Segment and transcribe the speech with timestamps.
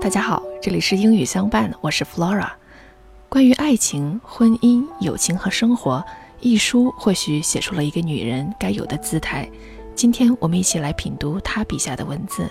[0.00, 2.50] 大家好，这里是英语相伴，我是 Flora。
[3.28, 6.04] 关于爱情、婚姻、友情和生活，
[6.40, 9.50] 一书或许写出了一个女人该有的姿态。
[9.94, 12.48] 今天我们一起来品读她笔下的文字。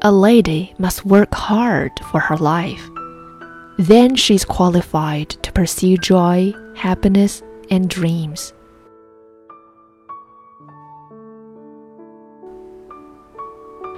[0.00, 2.80] A lady must work hard for her life.
[3.78, 8.50] Then she is qualified to pursue joy, happiness, and dreams.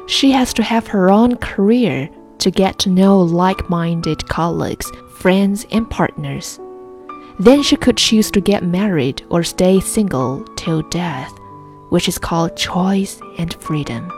[0.07, 5.67] She has to have her own career to get to know like minded colleagues, friends,
[5.71, 6.61] and partners.
[7.39, 11.33] Then she could choose to get married or stay single till death,
[11.89, 14.11] which is called choice and freedom.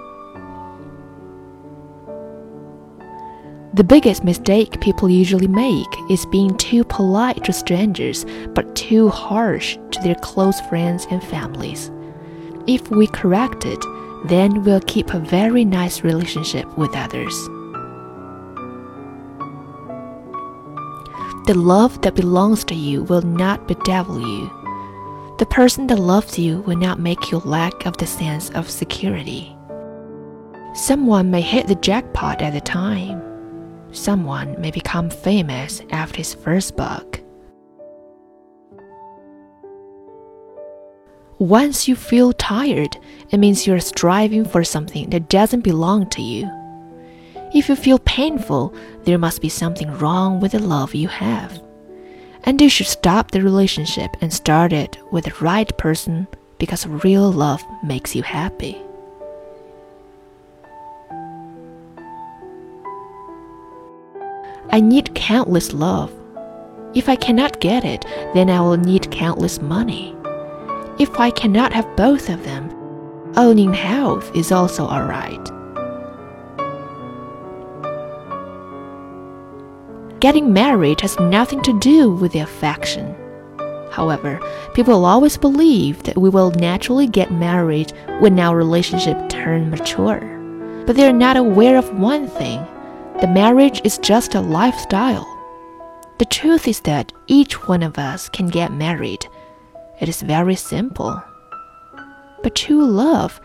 [3.74, 9.76] The biggest mistake people usually make is being too polite to strangers but too harsh
[9.90, 11.90] to their close friends and families.
[12.66, 13.84] If we correct it,
[14.28, 17.34] then we'll keep a very nice relationship with others.
[21.46, 24.50] The love that belongs to you will not bedevil you.
[25.38, 29.56] The person that loves you will not make you lack of the sense of security.
[30.74, 33.22] Someone may hit the jackpot at the time.
[33.92, 37.20] Someone may become famous after his first book.
[41.38, 42.96] Once you feel tired,
[43.30, 46.50] it means you're striving for something that doesn't belong to you.
[47.54, 51.62] If you feel painful, there must be something wrong with the love you have.
[52.44, 56.26] And you should stop the relationship and start it with the right person
[56.58, 58.80] because real love makes you happy.
[64.70, 66.10] I need countless love.
[66.94, 70.16] If I cannot get it, then I will need countless money.
[70.98, 72.70] If I cannot have both of them,
[73.36, 75.44] owning health is also alright.
[80.20, 83.14] Getting married has nothing to do with the affection.
[83.90, 84.40] However,
[84.72, 90.20] people always believe that we will naturally get married when our relationship turns mature.
[90.86, 92.66] But they are not aware of one thing
[93.20, 95.26] the marriage is just a lifestyle.
[96.18, 99.25] The truth is that each one of us can get married.
[100.00, 101.22] It is very simple.
[102.42, 103.40] But true love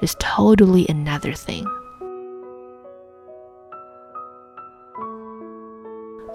[0.00, 1.66] is totally another thing.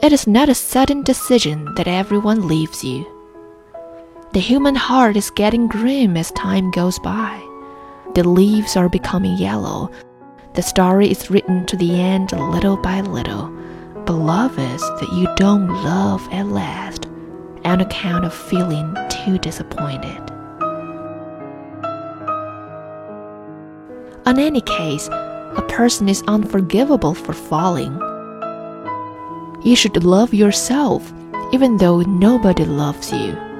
[0.03, 3.05] It is not a sudden decision that everyone leaves you.
[4.33, 7.39] The human heart is getting grim as time goes by.
[8.15, 9.91] The leaves are becoming yellow
[10.53, 13.47] the story is written to the end little by little,
[14.05, 17.05] but love is that you don't love at last
[17.65, 20.21] on account of feeling too disappointed.
[24.25, 27.93] In any case, a person is unforgivable for falling.
[29.63, 31.11] You should love yourself
[31.51, 33.50] even though nobody loves you.